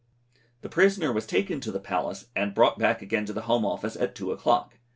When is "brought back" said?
2.55-3.03